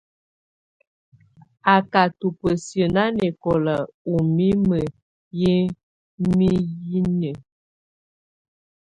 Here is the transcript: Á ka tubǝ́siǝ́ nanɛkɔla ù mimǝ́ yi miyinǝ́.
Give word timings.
Á 1.73 1.75
ka 1.91 2.03
tubǝ́siǝ́ 2.19 2.91
nanɛkɔla 2.95 3.75
ù 4.13 4.15
mimǝ́ 4.35 4.83
yi 5.39 5.53
miyinǝ́. 6.37 7.35